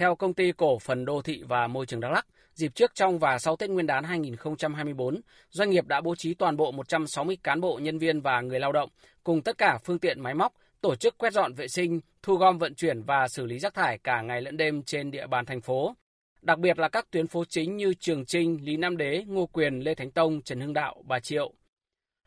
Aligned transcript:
Theo 0.00 0.14
công 0.14 0.34
ty 0.34 0.52
cổ 0.52 0.78
phần 0.78 1.04
đô 1.04 1.22
thị 1.22 1.42
và 1.48 1.66
môi 1.66 1.86
trường 1.86 2.00
Đắk 2.00 2.12
Lắk, 2.12 2.26
dịp 2.54 2.74
trước 2.74 2.94
trong 2.94 3.18
và 3.18 3.38
sau 3.38 3.56
Tết 3.56 3.70
Nguyên 3.70 3.86
đán 3.86 4.04
2024, 4.04 5.20
doanh 5.50 5.70
nghiệp 5.70 5.86
đã 5.86 6.00
bố 6.00 6.14
trí 6.14 6.34
toàn 6.34 6.56
bộ 6.56 6.72
160 6.72 7.36
cán 7.42 7.60
bộ, 7.60 7.78
nhân 7.82 7.98
viên 7.98 8.20
và 8.20 8.40
người 8.40 8.60
lao 8.60 8.72
động 8.72 8.90
cùng 9.24 9.42
tất 9.42 9.58
cả 9.58 9.78
phương 9.84 9.98
tiện 9.98 10.20
máy 10.20 10.34
móc 10.34 10.52
tổ 10.80 10.94
chức 10.94 11.18
quét 11.18 11.32
dọn 11.32 11.54
vệ 11.54 11.68
sinh, 11.68 12.00
thu 12.22 12.36
gom 12.36 12.58
vận 12.58 12.74
chuyển 12.74 13.02
và 13.02 13.28
xử 13.28 13.46
lý 13.46 13.58
rác 13.58 13.74
thải 13.74 13.98
cả 13.98 14.22
ngày 14.22 14.42
lẫn 14.42 14.56
đêm 14.56 14.82
trên 14.82 15.10
địa 15.10 15.26
bàn 15.26 15.46
thành 15.46 15.60
phố. 15.60 15.96
Đặc 16.42 16.58
biệt 16.58 16.78
là 16.78 16.88
các 16.88 17.10
tuyến 17.10 17.26
phố 17.26 17.44
chính 17.48 17.76
như 17.76 17.94
Trường 17.94 18.24
Trinh, 18.24 18.58
Lý 18.62 18.76
Nam 18.76 18.96
Đế, 18.96 19.24
Ngô 19.26 19.46
Quyền, 19.46 19.80
Lê 19.80 19.94
Thánh 19.94 20.10
Tông, 20.10 20.42
Trần 20.42 20.60
Hưng 20.60 20.72
Đạo, 20.72 21.02
Bà 21.06 21.20
Triệu. 21.20 21.52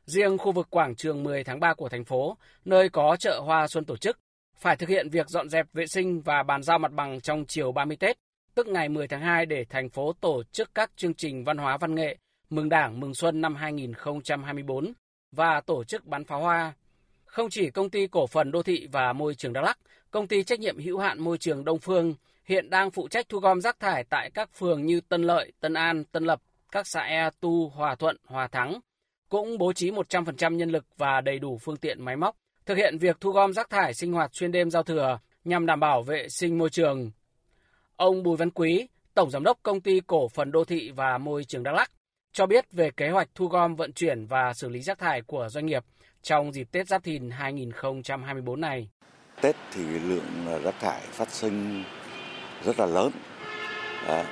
Riêng 0.05 0.37
khu 0.37 0.51
vực 0.51 0.67
quảng 0.69 0.95
trường 0.95 1.23
10 1.23 1.43
tháng 1.43 1.59
3 1.59 1.73
của 1.73 1.89
thành 1.89 2.05
phố, 2.05 2.37
nơi 2.65 2.89
có 2.89 3.15
chợ 3.19 3.39
hoa 3.39 3.67
xuân 3.67 3.85
tổ 3.85 3.97
chức, 3.97 4.19
phải 4.63 4.75
thực 4.75 4.89
hiện 4.89 5.09
việc 5.09 5.29
dọn 5.29 5.49
dẹp 5.49 5.73
vệ 5.73 5.87
sinh 5.87 6.21
và 6.21 6.43
bàn 6.43 6.63
giao 6.63 6.79
mặt 6.79 6.91
bằng 6.91 7.21
trong 7.21 7.45
chiều 7.47 7.71
30 7.71 7.97
Tết, 7.97 8.17
tức 8.55 8.67
ngày 8.67 8.89
10 8.89 9.07
tháng 9.07 9.21
2 9.21 9.45
để 9.45 9.65
thành 9.69 9.89
phố 9.89 10.13
tổ 10.13 10.43
chức 10.51 10.75
các 10.75 10.91
chương 10.95 11.13
trình 11.13 11.43
văn 11.43 11.57
hóa 11.57 11.77
văn 11.77 11.95
nghệ 11.95 12.17
mừng 12.49 12.69
Đảng 12.69 12.99
mừng 12.99 13.15
Xuân 13.15 13.41
năm 13.41 13.55
2024 13.55 14.93
và 15.31 15.61
tổ 15.65 15.83
chức 15.83 16.05
bắn 16.05 16.23
pháo 16.23 16.39
hoa. 16.39 16.73
Không 17.25 17.49
chỉ 17.49 17.69
công 17.69 17.89
ty 17.89 18.07
cổ 18.07 18.27
phần 18.27 18.51
đô 18.51 18.63
thị 18.63 18.87
và 18.91 19.13
môi 19.13 19.35
trường 19.35 19.53
Đắk 19.53 19.63
Lắk, 19.63 19.77
công 20.11 20.27
ty 20.27 20.43
trách 20.43 20.59
nhiệm 20.59 20.79
hữu 20.79 20.99
hạn 20.99 21.19
môi 21.19 21.37
trường 21.37 21.65
Đông 21.65 21.79
Phương 21.79 22.15
hiện 22.45 22.69
đang 22.69 22.91
phụ 22.91 23.07
trách 23.07 23.29
thu 23.29 23.39
gom 23.39 23.61
rác 23.61 23.79
thải 23.79 24.03
tại 24.03 24.31
các 24.33 24.49
phường 24.53 24.85
như 24.85 25.01
Tân 25.01 25.21
Lợi, 25.21 25.51
Tân 25.59 25.73
An, 25.73 26.03
Tân 26.03 26.23
Lập, 26.23 26.41
các 26.71 26.87
xã 26.87 27.01
E 27.01 27.29
Tu, 27.39 27.69
Hòa 27.69 27.95
Thuận, 27.95 28.17
Hòa 28.25 28.47
Thắng, 28.47 28.79
cũng 29.29 29.57
bố 29.57 29.73
trí 29.73 29.91
100% 29.91 30.55
nhân 30.55 30.69
lực 30.69 30.85
và 30.97 31.21
đầy 31.21 31.39
đủ 31.39 31.57
phương 31.57 31.77
tiện 31.77 32.05
máy 32.05 32.15
móc, 32.15 32.35
thực 32.65 32.77
hiện 32.77 32.97
việc 32.97 33.21
thu 33.21 33.31
gom 33.31 33.53
rác 33.53 33.69
thải 33.69 33.93
sinh 33.93 34.13
hoạt 34.13 34.35
xuyên 34.35 34.51
đêm 34.51 34.69
giao 34.69 34.83
thừa 34.83 35.19
nhằm 35.43 35.65
đảm 35.65 35.79
bảo 35.79 36.01
vệ 36.01 36.29
sinh 36.29 36.57
môi 36.57 36.69
trường. 36.69 37.11
Ông 37.95 38.23
Bùi 38.23 38.37
Văn 38.37 38.49
Quý, 38.49 38.87
Tổng 39.13 39.29
Giám 39.29 39.43
đốc 39.43 39.57
Công 39.63 39.81
ty 39.81 40.01
Cổ 40.07 40.27
phần 40.27 40.51
Đô 40.51 40.63
thị 40.63 40.91
và 40.95 41.17
Môi 41.17 41.43
trường 41.43 41.63
Đắk 41.63 41.75
Lắk, 41.75 41.91
cho 42.33 42.45
biết 42.45 42.71
về 42.71 42.91
kế 42.91 43.09
hoạch 43.09 43.29
thu 43.35 43.47
gom 43.47 43.75
vận 43.75 43.93
chuyển 43.93 44.25
và 44.25 44.53
xử 44.53 44.69
lý 44.69 44.81
rác 44.81 44.99
thải 44.99 45.21
của 45.21 45.49
doanh 45.49 45.65
nghiệp 45.65 45.83
trong 46.21 46.53
dịp 46.53 46.67
Tết 46.71 46.87
Giáp 46.87 47.03
Thìn 47.03 47.29
2024 47.29 48.61
này. 48.61 48.89
Tết 49.41 49.55
thì 49.73 49.83
lượng 49.83 50.61
rác 50.63 50.75
thải 50.79 51.01
phát 51.01 51.29
sinh 51.29 51.83
rất 52.65 52.79
là 52.79 52.85
lớn. 52.85 53.11
À, 54.07 54.25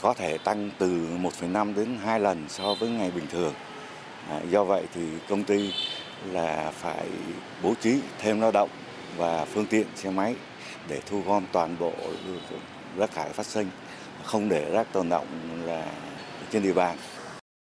có 0.00 0.14
thể 0.14 0.38
tăng 0.38 0.70
từ 0.78 0.88
1,5 0.88 1.74
đến 1.74 1.98
2 2.04 2.20
lần 2.20 2.48
so 2.48 2.74
với 2.74 2.88
ngày 2.88 3.10
bình 3.10 3.26
thường. 3.30 3.54
À, 4.28 4.40
do 4.50 4.64
vậy 4.64 4.86
thì 4.94 5.02
công 5.28 5.44
ty 5.44 5.72
là 6.32 6.72
phải 6.74 7.08
bố 7.62 7.74
trí 7.80 8.00
thêm 8.18 8.40
lao 8.40 8.50
động 8.50 8.70
và 9.16 9.44
phương 9.44 9.66
tiện 9.66 9.86
xe 9.94 10.10
máy 10.10 10.34
để 10.88 11.00
thu 11.06 11.22
gom 11.26 11.44
toàn 11.52 11.76
bộ 11.78 11.92
rác 12.96 13.10
thải 13.14 13.28
phát 13.32 13.46
sinh, 13.46 13.66
không 14.24 14.48
để 14.48 14.70
rác 14.70 14.92
tồn 14.92 15.08
động 15.08 15.26
là 15.66 15.86
trên 16.50 16.62
địa 16.62 16.72
bàn. 16.72 16.96